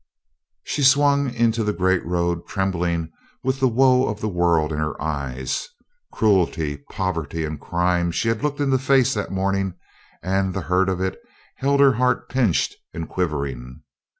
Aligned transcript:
She 0.63 0.81
swung 0.81 1.31
into 1.31 1.63
the 1.63 1.73
great 1.73 2.03
road 2.03 2.47
trembling 2.47 3.11
with 3.43 3.59
the 3.59 3.67
woe 3.67 4.07
of 4.07 4.19
the 4.19 4.27
world 4.27 4.71
in 4.73 4.79
her 4.79 4.99
eyes. 4.99 5.67
Cruelty, 6.11 6.77
poverty, 6.89 7.45
and 7.45 7.61
crime 7.61 8.09
she 8.09 8.27
had 8.27 8.41
looked 8.41 8.59
in 8.59 8.71
the 8.71 8.79
face 8.79 9.13
that 9.13 9.29
morning, 9.31 9.75
and 10.23 10.55
the 10.55 10.61
hurt 10.61 10.89
of 10.89 11.01
it 11.01 11.21
held 11.57 11.81
her 11.81 11.93
heart 11.93 12.29
pinched 12.29 12.77
and 12.95 13.07
quivering. 13.09 13.83